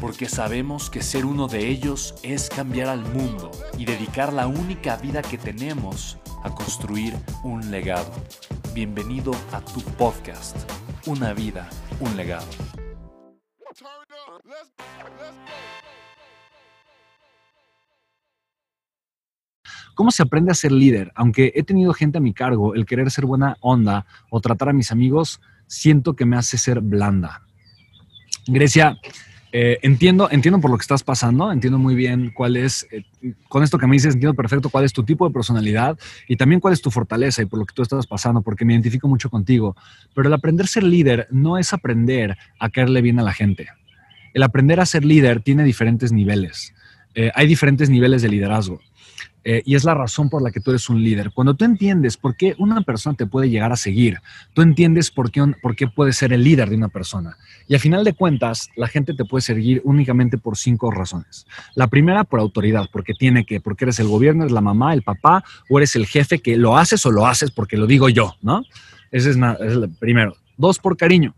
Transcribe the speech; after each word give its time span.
porque 0.00 0.28
sabemos 0.28 0.90
que 0.90 1.02
ser 1.02 1.24
uno 1.24 1.48
de 1.48 1.68
ellos 1.68 2.14
es 2.22 2.48
cambiar 2.48 2.88
al 2.88 3.00
mundo 3.12 3.50
y 3.78 3.84
dedicar 3.84 4.32
la 4.32 4.46
única 4.46 4.96
vida 4.96 5.22
que 5.22 5.38
tenemos 5.38 6.18
a 6.44 6.50
construir 6.50 7.14
un 7.42 7.70
legado. 7.70 8.12
Bienvenido 8.74 9.32
a 9.52 9.60
tu 9.60 9.80
podcast, 9.80 10.56
Una 11.06 11.32
vida, 11.32 11.68
un 12.00 12.16
legado. 12.16 12.46
¿Cómo 19.94 20.10
se 20.10 20.22
aprende 20.22 20.50
a 20.50 20.54
ser 20.54 20.72
líder? 20.72 21.10
Aunque 21.14 21.52
he 21.54 21.62
tenido 21.62 21.94
gente 21.94 22.18
a 22.18 22.20
mi 22.20 22.34
cargo, 22.34 22.74
el 22.74 22.84
querer 22.84 23.10
ser 23.10 23.24
buena 23.24 23.56
onda 23.60 24.04
o 24.30 24.40
tratar 24.40 24.68
a 24.68 24.72
mis 24.74 24.92
amigos, 24.92 25.40
siento 25.66 26.14
que 26.14 26.26
me 26.26 26.36
hace 26.36 26.58
ser 26.58 26.80
blanda. 26.80 27.42
Grecia, 28.46 28.98
eh, 29.58 29.78
entiendo, 29.80 30.28
entiendo 30.30 30.60
por 30.60 30.70
lo 30.70 30.76
que 30.76 30.82
estás 30.82 31.02
pasando, 31.02 31.50
entiendo 31.50 31.78
muy 31.78 31.94
bien 31.94 32.30
cuál 32.30 32.58
es, 32.58 32.86
eh, 32.90 33.04
con 33.48 33.62
esto 33.62 33.78
que 33.78 33.86
me 33.86 33.94
dices, 33.94 34.12
entiendo 34.12 34.34
perfecto 34.34 34.68
cuál 34.68 34.84
es 34.84 34.92
tu 34.92 35.02
tipo 35.02 35.26
de 35.26 35.32
personalidad 35.32 35.98
y 36.28 36.36
también 36.36 36.60
cuál 36.60 36.74
es 36.74 36.82
tu 36.82 36.90
fortaleza 36.90 37.40
y 37.40 37.46
por 37.46 37.58
lo 37.58 37.64
que 37.64 37.72
tú 37.72 37.80
estás 37.80 38.06
pasando, 38.06 38.42
porque 38.42 38.66
me 38.66 38.74
identifico 38.74 39.08
mucho 39.08 39.30
contigo. 39.30 39.74
Pero 40.14 40.28
el 40.28 40.34
aprender 40.34 40.64
a 40.64 40.68
ser 40.68 40.82
líder 40.82 41.26
no 41.30 41.56
es 41.56 41.72
aprender 41.72 42.36
a 42.58 42.68
caerle 42.68 43.00
bien 43.00 43.18
a 43.18 43.22
la 43.22 43.32
gente. 43.32 43.68
El 44.34 44.42
aprender 44.42 44.78
a 44.78 44.84
ser 44.84 45.06
líder 45.06 45.40
tiene 45.40 45.64
diferentes 45.64 46.12
niveles. 46.12 46.74
Eh, 47.14 47.32
hay 47.34 47.46
diferentes 47.46 47.88
niveles 47.88 48.20
de 48.20 48.28
liderazgo. 48.28 48.82
Eh, 49.48 49.62
y 49.64 49.76
es 49.76 49.84
la 49.84 49.94
razón 49.94 50.28
por 50.28 50.42
la 50.42 50.50
que 50.50 50.58
tú 50.58 50.72
eres 50.72 50.90
un 50.90 51.00
líder. 51.00 51.30
Cuando 51.30 51.54
tú 51.54 51.64
entiendes 51.64 52.16
por 52.16 52.36
qué 52.36 52.56
una 52.58 52.80
persona 52.80 53.14
te 53.14 53.26
puede 53.26 53.48
llegar 53.48 53.70
a 53.70 53.76
seguir, 53.76 54.18
tú 54.54 54.62
entiendes 54.62 55.12
por 55.12 55.30
qué, 55.30 55.40
por 55.62 55.76
qué 55.76 55.86
puedes 55.86 56.16
ser 56.16 56.32
el 56.32 56.42
líder 56.42 56.68
de 56.68 56.74
una 56.74 56.88
persona. 56.88 57.36
Y 57.68 57.76
a 57.76 57.78
final 57.78 58.02
de 58.02 58.12
cuentas, 58.12 58.70
la 58.74 58.88
gente 58.88 59.14
te 59.14 59.24
puede 59.24 59.42
seguir 59.42 59.82
únicamente 59.84 60.36
por 60.36 60.56
cinco 60.56 60.90
razones. 60.90 61.46
La 61.76 61.86
primera, 61.86 62.24
por 62.24 62.40
autoridad, 62.40 62.88
porque 62.90 63.14
tiene 63.14 63.46
que, 63.46 63.60
porque 63.60 63.84
eres 63.84 64.00
el 64.00 64.08
gobierno, 64.08 64.42
eres 64.42 64.52
la 64.52 64.60
mamá, 64.60 64.92
el 64.92 65.02
papá, 65.02 65.44
o 65.70 65.78
eres 65.78 65.94
el 65.94 66.08
jefe 66.08 66.40
que 66.40 66.56
lo 66.56 66.76
haces 66.76 67.06
o 67.06 67.12
lo 67.12 67.24
haces 67.24 67.52
porque 67.52 67.76
lo 67.76 67.86
digo 67.86 68.08
yo, 68.08 68.34
¿no? 68.42 68.64
Ese 69.12 69.30
es, 69.30 69.36
es 69.36 69.72
el 69.74 69.88
primero. 70.00 70.34
Dos, 70.56 70.80
por 70.80 70.96
cariño 70.96 71.36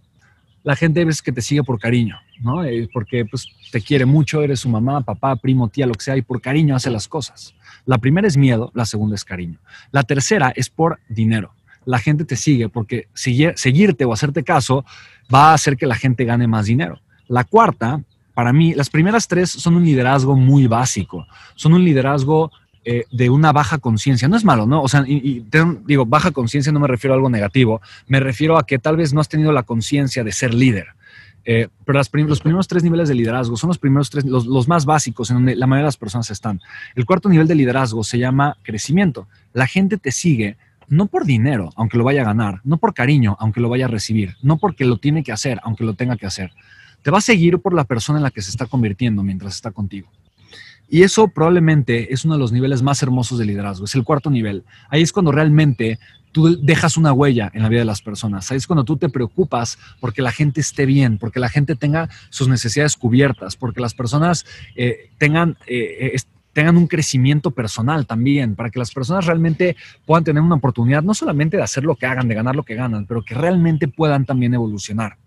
la 0.69 0.77
gente 0.77 1.03
ves 1.03 1.23
que 1.23 1.33
te 1.33 1.41
sigue 1.41 1.63
por 1.63 1.81
cariño, 1.81 2.21
¿no? 2.43 2.63
Eh, 2.63 2.91
porque 2.93 3.25
pues, 3.25 3.49
te 3.73 3.81
quiere 3.81 4.05
mucho, 4.05 4.43
eres 4.43 4.61
su 4.61 4.69
mamá, 4.69 5.01
papá, 5.01 5.35
primo, 5.37 5.69
tía, 5.69 5.87
lo 5.87 5.95
que 5.95 6.05
sea, 6.05 6.15
y 6.15 6.21
por 6.21 6.43
cariño 6.43 6.77
hace 6.77 6.91
las 6.91 7.09
cosas. 7.09 7.55
La 7.87 7.97
primera 7.97 8.29
es 8.29 8.37
miedo, 8.37 8.71
la 8.75 8.85
segunda 8.85 9.15
es 9.15 9.25
cariño. 9.25 9.59
La 9.93 10.03
tercera 10.03 10.53
es 10.55 10.69
por 10.69 11.01
dinero. 11.09 11.55
La 11.87 11.99
gente 11.99 12.27
te 12.27 12.37
sigue 12.37 12.69
porque 12.69 13.09
seguirte 13.15 14.05
o 14.05 14.13
hacerte 14.13 14.45
caso 14.45 14.85
va 15.35 15.53
a 15.53 15.55
hacer 15.55 15.79
que 15.79 15.87
la 15.87 15.95
gente 15.95 16.27
gane 16.27 16.47
más 16.47 16.67
dinero. 16.67 17.01
La 17.29 17.45
cuarta, 17.45 18.03
para 18.35 18.53
mí, 18.53 18.75
las 18.75 18.91
primeras 18.91 19.27
tres 19.27 19.49
son 19.49 19.75
un 19.75 19.87
liderazgo 19.87 20.37
muy 20.37 20.67
básico. 20.67 21.27
Son 21.55 21.73
un 21.73 21.83
liderazgo 21.83 22.53
eh, 22.91 23.05
de 23.11 23.29
una 23.29 23.53
baja 23.53 23.77
conciencia. 23.77 24.29
No 24.29 24.37
es 24.39 24.47
malo, 24.47 24.65
¿no? 24.65 24.81
O 24.81 24.89
sea, 24.89 25.05
y, 25.07 25.45
digo, 25.85 26.07
baja 26.07 26.31
conciencia 26.31 26.73
no 26.73 26.81
me 26.81 26.89
refiero 26.89 27.13
a 27.13 27.17
algo 27.17 27.29
negativo, 27.29 27.83
me 28.07 28.19
refiero 28.19 28.57
a 28.57 28.65
que 28.65 28.79
tal 28.79 28.97
vez 28.97 29.13
no 29.13 29.21
has 29.21 29.29
tenido 29.29 29.53
la 29.53 29.63
conciencia 29.63 30.25
de 30.25 30.33
ser 30.33 30.55
líder. 30.55 30.87
Eh, 31.45 31.69
pero 31.85 31.99
los 31.99 32.41
primeros 32.41 32.67
tres 32.67 32.83
niveles 32.83 33.11
de 33.11 33.15
liderazgo 33.15 33.59
son 33.59 33.69
los 33.69 33.77
primeros 33.77 34.09
tres, 34.09 34.25
los, 34.25 34.69
más 34.69 34.87
básicos 34.87 35.29
en 35.29 35.37
donde 35.37 35.55
la 35.55 35.67
mayoría 35.67 35.83
de 35.83 35.89
las 35.89 35.99
personas 35.99 36.31
están. 36.31 36.63
El 36.95 37.05
cuarto 37.05 37.29
nivel 37.29 37.47
de 37.47 37.57
liderazgo 37.57 38.03
se 38.05 38.19
llama 38.19 38.57
crecimiento. 38.63 39.29
La 39.53 39.67
gente 39.67 39.99
te 39.99 40.11
sigue 40.11 40.57
no 40.89 41.09
por 41.09 41.27
dinero, 41.27 41.75
aunque 41.77 41.99
lo 41.99 42.05
vaya 42.05 42.23
a 42.23 42.25
ganar, 42.25 42.63
no 42.65 42.79
por 42.79 42.95
cariño, 42.95 43.37
aunque 43.39 43.61
lo 43.61 43.69
vaya 43.69 43.85
a 43.85 43.89
recibir, 43.89 44.37
no 44.41 44.57
porque 44.57 44.87
lo 44.87 44.97
tiene 44.97 45.23
que 45.23 45.33
hacer, 45.33 45.61
aunque 45.63 45.85
lo 45.85 45.93
tenga 45.93 46.17
que 46.17 46.25
hacer. 46.25 46.53
Te 47.03 47.11
va 47.11 47.19
a 47.19 47.21
seguir 47.21 47.59
por 47.59 47.75
la 47.75 47.85
persona 47.85 48.19
en 48.19 48.23
la 48.23 48.31
que 48.31 48.41
se 48.41 48.49
está 48.49 48.65
convirtiendo 48.65 49.23
mientras 49.23 49.57
está 49.57 49.73
contigo. 49.73 50.09
Y 50.89 51.03
eso 51.03 51.29
probablemente 51.29 52.13
es 52.13 52.25
uno 52.25 52.35
de 52.35 52.41
los 52.41 52.53
niveles 52.53 52.83
más 52.83 53.03
hermosos 53.03 53.39
de 53.39 53.45
liderazgo, 53.45 53.85
es 53.85 53.95
el 53.95 54.05
cuarto 54.05 54.31
nivel. 54.31 54.65
Ahí 54.89 55.03
es 55.03 55.13
cuando 55.13 55.33
realmente 55.33 55.99
tú 56.33 56.59
dejas 56.63 56.97
una 56.97 57.13
huella 57.13 57.51
en 57.53 57.63
la 57.63 57.69
vida 57.69 57.81
de 57.81 57.85
las 57.85 58.03
personas. 58.03 58.51
Ahí 58.51 58.57
es 58.57 58.67
cuando 58.67 58.85
tú 58.85 58.97
te 58.97 59.09
preocupas 59.09 59.79
porque 60.01 60.23
la 60.23 60.33
gente 60.33 60.61
esté 60.61 60.87
bien, 60.87 61.19
porque 61.19 61.41
la 61.41 61.49
gente 61.49 61.75
tenga 61.75 62.09
sus 62.31 62.49
necesidades 62.49 62.97
cubiertas, 62.97 63.57
porque 63.57 63.81
las 63.81 63.95
personas 63.95 64.47
eh, 64.77 65.11
tengan... 65.19 65.57
Eh, 65.67 66.17
tengan 66.55 66.77
un 66.77 66.89
crecimiento 66.89 67.53
personal 67.53 68.05
también, 68.05 68.57
para 68.57 68.71
que 68.71 68.81
las 68.81 68.91
personas 68.91 69.27
realmente 69.27 69.77
puedan 70.05 70.25
tener 70.25 70.43
una 70.43 70.57
oportunidad 70.57 71.05
no 71.05 71.15
solamente 71.15 71.57
de 71.57 71.63
hacer 71.63 71.85
lo 71.85 71.95
que 71.95 72.07
hagan, 72.07 72.27
de 72.27 72.35
ganar 72.35 72.57
lo 72.57 72.65
que 72.65 72.75
ganan, 72.75 73.07
pero 73.07 73.23
que 73.23 73.35
realmente 73.37 73.87
puedan 73.87 74.25
también 74.25 74.55
evolucionar, 74.55 75.19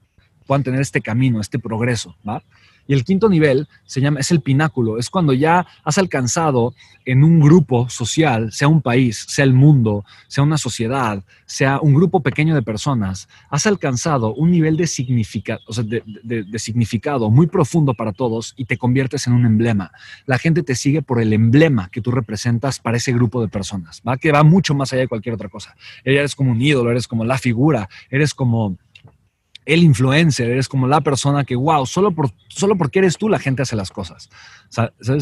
puedan 0.46 0.64
tener 0.64 0.82
este 0.82 1.00
camino, 1.00 1.40
este 1.40 1.58
progreso, 1.58 2.18
¿va? 2.28 2.44
Y 2.88 2.94
el 2.94 3.04
quinto 3.04 3.30
nivel 3.30 3.68
se 3.86 4.02
llama, 4.02 4.20
es 4.20 4.32
el 4.32 4.42
pináculo, 4.42 4.98
es 4.98 5.10
cuando 5.10 5.34
ya 5.34 5.66
has 5.84 5.98
alcanzado 5.98 6.74
en 7.06 7.24
un 7.24 7.40
grupo 7.40 7.90
social, 7.90 8.52
sea 8.52 8.68
un 8.68 8.82
país, 8.82 9.26
sea 9.28 9.46
el 9.46 9.54
mundo, 9.54 10.06
sea 10.28 10.44
una 10.44 10.58
sociedad, 10.58 11.24
sea 11.46 11.80
un 11.82 11.94
grupo 11.94 12.22
pequeño 12.22 12.56
de 12.56 12.62
personas, 12.62 13.28
has 13.50 13.66
alcanzado 13.66 14.34
un 14.34 14.52
nivel 14.52 14.78
de, 14.78 14.84
de, 16.24 16.60
significado 16.60 17.30
muy 17.30 17.48
profundo 17.48 17.94
para 17.94 18.14
todos 18.14 18.54
y 18.56 18.66
te 18.66 18.78
conviertes 18.78 19.28
en 19.28 19.34
un 19.34 19.46
emblema. 19.46 19.92
La 20.26 20.38
gente 20.38 20.64
te 20.64 20.76
sigue 20.76 21.02
por 21.02 21.22
el 21.22 21.34
emblema 21.34 21.90
que 21.90 22.02
tú 22.02 22.12
representas 22.12 22.80
para 22.80 22.98
ese 22.98 23.14
grupo 23.14 23.42
de 23.42 23.48
personas, 23.48 24.02
¿va? 24.08 24.18
que 24.18 24.32
va 24.32 24.44
mucho 24.44 24.76
más 24.76 24.94
allá 24.94 25.02
de 25.02 25.08
cualquier 25.08 25.36
otra 25.36 25.50
cosa. 25.50 25.76
Eres 26.04 26.36
como 26.36 26.52
un 26.52 26.62
ídolo, 26.62 26.92
eres 26.92 27.08
como 27.08 27.26
la 27.26 27.38
figura, 27.38 27.90
eres 28.10 28.34
como 28.34 28.78
el 29.66 29.84
influencer, 29.84 30.50
eres 30.50 30.68
como 30.68 30.88
la 30.88 31.02
persona 31.02 31.44
que, 31.44 31.56
wow, 31.56 31.86
solo, 31.86 32.12
por, 32.12 32.32
solo 32.48 32.76
porque 32.76 33.00
eres 33.00 33.18
tú 33.18 33.30
la 33.30 33.40
gente 33.40 33.62
hace 33.62 33.76
las 33.76 33.92
cosas. 33.92 34.30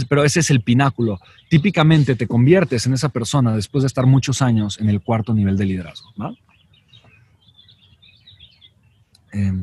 Pero 0.07 0.23
ese 0.23 0.39
es 0.39 0.49
el 0.49 0.61
pináculo. 0.61 1.19
Típicamente 1.49 2.15
te 2.15 2.27
conviertes 2.27 2.85
en 2.85 2.93
esa 2.93 3.09
persona 3.09 3.55
después 3.55 3.83
de 3.83 3.87
estar 3.87 4.05
muchos 4.05 4.41
años 4.41 4.79
en 4.79 4.89
el 4.89 5.01
cuarto 5.01 5.33
nivel 5.33 5.57
de 5.57 5.65
liderazgo. 5.65 6.09
¿no? 6.15 6.35
Em, 9.31 9.58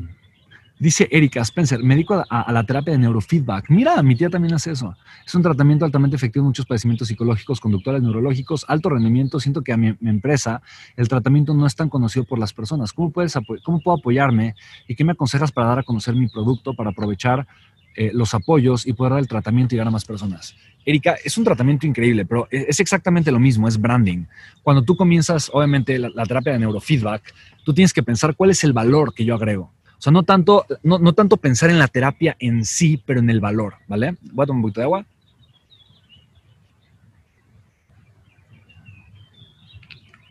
Dice 0.79 1.07
Erika 1.09 1.41
Spencer, 1.41 1.81
me 1.81 1.95
dedico 1.95 2.23
a, 2.29 2.51
la 2.51 2.63
terapia 2.63 2.93
de 2.93 2.99
neurofeedback. 2.99 3.71
Mira, 3.71 4.03
mi 4.03 4.15
tía 4.15 4.29
también 4.29 4.53
hace 4.53 4.71
eso. 4.71 4.95
Es 5.25 5.33
un 5.33 5.41
tratamiento 5.41 5.85
altamente 5.85 6.15
efectivo 6.15 6.43
en 6.43 6.49
muchos 6.49 6.67
padecimientos 6.67 7.07
psicológicos, 7.07 7.59
conductuales, 7.59 8.03
neurológicos, 8.03 8.63
alto 8.67 8.89
rendimiento. 8.89 9.39
Siento 9.39 9.63
que 9.63 9.73
a 9.73 9.77
mi, 9.77 9.95
empresa 10.05 10.61
el 10.95 11.07
tratamiento 11.07 11.55
no 11.55 11.65
es 11.65 11.75
tan 11.75 11.89
conocido 11.89 12.25
por 12.25 12.37
las 12.37 12.53
personas. 12.53 12.93
¿Cómo, 12.93 13.11
puedes 13.11 13.33
¿Cómo 13.63 13.81
puedo 13.81 13.97
apoyarme 13.97 14.53
y 14.87 14.93
qué 14.93 15.03
me 15.03 15.13
aconsejas 15.13 15.51
para 15.51 15.67
dar 15.67 15.79
a 15.79 15.83
conocer 15.83 16.13
mi 16.13 16.27
producto, 16.27 16.75
para 16.75 16.91
aprovechar 16.91 17.47
eh, 17.95 18.11
los 18.13 18.35
apoyos 18.35 18.85
y 18.85 18.93
poder 18.93 19.13
dar 19.13 19.19
el 19.19 19.27
tratamiento 19.27 19.73
y 19.73 19.77
llegar 19.77 19.87
a 19.87 19.91
más 19.91 20.05
personas? 20.05 20.55
Erika, 20.85 21.15
es 21.25 21.39
un 21.39 21.43
tratamiento 21.43 21.87
increíble, 21.87 22.23
pero 22.23 22.47
e, 22.51 22.67
es 22.69 22.79
exactamente 22.79 23.31
lo 23.31 23.39
mismo, 23.39 23.67
es 23.67 23.81
branding. 23.81 24.25
Cuando 24.61 24.83
tú 24.83 24.95
comienzas, 24.95 25.49
obviamente, 25.51 25.97
la 25.97 26.25
terapia 26.27 26.53
de 26.53 26.59
neurofeedback, 26.59 27.33
tú 27.65 27.73
tienes 27.73 27.93
que 27.93 28.03
pensar 28.03 28.35
cuál 28.35 28.51
es 28.51 28.63
el 28.63 28.73
valor 28.73 29.15
que 29.15 29.25
yo 29.25 29.33
agrego 29.33 29.71
o 29.97 30.01
sea, 30.01 30.11
no 30.11 30.23
tanto, 30.23 30.65
no, 30.83 31.13
tanto 31.13 31.37
pensar 31.37 31.71
en 31.71 31.79
la 31.79 31.87
terapia 31.87 32.35
en 32.39 32.65
sí, 32.65 33.01
pero 33.03 33.19
en 33.19 33.29
el 33.31 33.39
valor, 33.39 33.75
¿vale? 33.87 34.15
Voy 34.31 34.43
a 34.43 34.47
tomar 34.47 34.57
un 34.57 34.61
poquito 34.61 34.81
de 34.81 34.85
agua. 34.85 35.05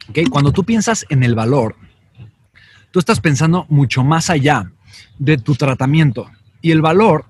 Okay, 0.09 0.27
cuando 0.27 0.53
tú 0.53 0.63
piensas 0.63 1.05
en 1.09 1.25
el 1.25 1.35
valor, 1.35 1.75
tú 2.93 3.01
estás 3.01 3.19
pensando 3.19 3.67
mucho 3.69 4.05
más 4.05 4.31
allá 4.31 4.71
de 5.19 5.37
tu 5.37 5.57
tratamiento. 5.57 6.31
Y 6.63 6.71
el 6.71 6.81
valor 6.81 7.27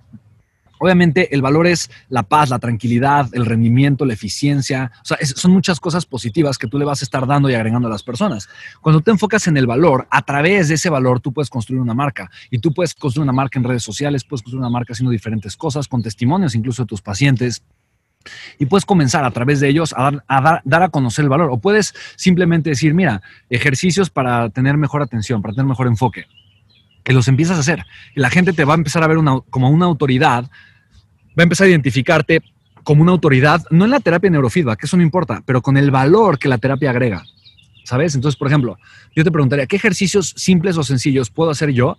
Obviamente 0.78 1.34
el 1.34 1.43
valor 1.43 1.67
es 1.67 1.90
la 2.08 2.23
paz, 2.23 2.50
la 2.50 2.58
tranquilidad, 2.58 3.28
el 3.32 3.46
rendimiento, 3.46 4.05
la 4.05 4.14
eficiencia. 4.14 4.93
O 5.02 5.05
sea, 5.05 5.19
son 5.23 5.52
muchas 5.52 5.81
cosas 5.81 6.06
positivas 6.06 6.58
que 6.58 6.67
tú 6.67 6.78
le 6.78 6.84
vas 6.84 7.02
a 7.02 7.05
estar 7.05 7.26
dando 7.26 7.49
y 7.50 7.55
agregando 7.55 7.88
a 7.88 7.90
las 7.90 8.02
personas. 8.02 8.49
Cuando 8.81 9.00
te 9.00 9.11
enfocas 9.11 9.46
en 9.46 9.56
el 9.56 9.67
valor, 9.67 10.06
a 10.11 10.23
través 10.23 10.69
de 10.69 10.75
ese 10.75 10.90
valor 10.90 11.20
tú 11.20 11.32
puedes 11.32 11.50
construir 11.50 11.81
una 11.81 11.94
marca. 11.94 12.31
Y 12.50 12.58
tú 12.58 12.73
puedes 12.73 12.94
construir 12.94 13.25
una 13.25 13.32
marca 13.32 13.58
en 13.58 13.64
redes 13.64 13.82
sociales, 13.82 14.25
puedes 14.25 14.43
construir 14.43 14.61
una 14.61 14.70
marca 14.70 14.93
haciendo 14.93 15.11
diferentes 15.11 15.56
cosas, 15.56 15.88
con 15.88 16.02
testimonios 16.02 16.55
incluso 16.55 16.82
de 16.82 16.87
tus 16.87 17.02
pacientes. 17.02 17.62
Y 18.58 18.67
puedes 18.67 18.84
comenzar 18.84 19.25
a 19.25 19.31
través 19.31 19.61
de 19.61 19.69
ellos 19.69 19.94
a 19.96 20.11
dar, 20.29 20.82
a 20.82 20.88
conocer 20.88 21.25
el 21.25 21.29
valor. 21.29 21.50
O 21.50 21.58
puedes 21.58 21.94
simplemente 22.17 22.70
decir, 22.70 22.93
mira, 22.93 23.22
ejercicios 23.49 24.11
para 24.11 24.50
tener 24.50 24.76
mejor 24.76 25.02
atención, 25.02 25.43
para 25.43 25.55
tener 25.55 25.67
mejor 25.67 25.87
enfoque 25.87 26.26
que 27.06 27.12
los 27.12 27.29
empiezas 27.29 27.56
a 27.56 27.61
hacer. 27.61 27.87
La 28.17 28.31
gente 28.31 28.53
te 28.53 28.64
va 28.64 28.75
a 28.75 28.76
empezar 28.76 29.05
a 29.05 29.06
ver 29.06 29.19
como 29.49 29.70
una 29.70 29.87
autoridad, 29.87 30.43
va 30.43 31.38
a 31.38 31.43
empezar 31.44 31.69
a 31.69 31.70
identificarte 31.70 32.43
como 32.82 33.00
una 33.00 33.12
autoridad, 33.12 33.62
no 33.70 33.85
en 33.85 33.93
la 33.93 34.00
terapia 34.00 34.29
neurofeedback, 34.29 34.82
eso 34.82 34.97
no 34.97 35.05
importa, 35.05 35.41
pero 35.47 35.62
con 35.62 35.76
el 35.76 35.93
valor 35.93 36.37
que 36.37 36.49
la 36.49 36.58
terapia 36.58 36.91
agrega. 36.91 37.23
¿Sabes? 37.85 38.17
Entonces, 38.17 38.37
por 38.37 38.49
ejemplo, 38.49 38.76
yo 39.14 39.23
te 39.23 39.31
preguntaría, 39.31 39.69
¿qué 39.69 39.76
ejercicios 39.76 40.35
simples 40.37 40.76
o 40.79 40.82
sencillos 40.82 41.31
puedo 41.31 41.50
hacer 41.50 41.70
yo 41.70 41.97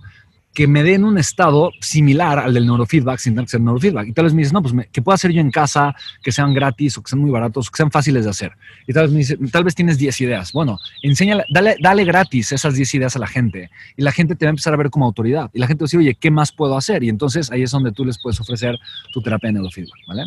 que 0.57 0.67
me 0.67 0.81
den 0.81 1.03
un 1.03 1.19
estado 1.19 1.69
similar 1.81 2.39
al 2.39 2.51
del 2.51 2.65
neurofeedback 2.65 3.19
sin 3.19 3.33
tener 3.33 3.45
que 3.45 3.51
ser 3.51 3.61
neurofeedback. 3.61 4.07
Y 4.07 4.11
tal 4.11 4.25
vez 4.25 4.33
me 4.33 4.39
dices, 4.39 4.53
no, 4.53 4.63
pues 4.63 4.73
¿qué 4.91 5.03
puedo 5.03 5.13
hacer 5.13 5.31
yo 5.31 5.39
en 5.39 5.51
casa, 5.51 5.95
que 6.23 6.31
sean 6.31 6.51
gratis 6.51 6.97
o 6.97 7.03
que 7.03 7.11
sean 7.11 7.21
muy 7.21 7.29
baratos, 7.29 7.67
o 7.67 7.71
que 7.71 7.77
sean 7.77 7.91
fáciles 7.91 8.23
de 8.23 8.31
hacer. 8.31 8.53
Y 8.87 8.91
tal 8.91 9.03
vez 9.03 9.11
me 9.11 9.19
dice, 9.19 9.37
tal 9.51 9.63
vez 9.63 9.75
tienes 9.75 9.99
10 9.99 10.19
ideas. 10.21 10.51
Bueno, 10.53 10.79
enséñale, 11.03 11.43
dale, 11.53 11.75
dale 11.79 12.03
gratis 12.05 12.53
esas 12.53 12.73
10 12.73 12.91
ideas 12.95 13.15
a 13.15 13.19
la 13.19 13.27
gente. 13.27 13.69
Y 13.95 14.01
la 14.01 14.11
gente 14.11 14.35
te 14.35 14.45
va 14.45 14.49
a 14.49 14.53
empezar 14.53 14.73
a 14.73 14.77
ver 14.77 14.89
como 14.89 15.05
autoridad. 15.05 15.51
Y 15.53 15.59
la 15.59 15.67
gente 15.67 15.83
va 15.83 15.85
a 15.85 15.89
decir, 15.89 15.99
oye, 15.99 16.15
¿qué 16.15 16.31
más 16.31 16.51
puedo 16.51 16.75
hacer? 16.75 17.03
Y 17.03 17.09
entonces 17.09 17.51
ahí 17.51 17.61
es 17.61 17.69
donde 17.69 17.91
tú 17.91 18.03
les 18.03 18.19
puedes 18.19 18.39
ofrecer 18.41 18.79
tu 19.13 19.21
terapia 19.21 19.49
de 19.49 19.53
neurofeedback, 19.53 20.07
¿vale? 20.07 20.23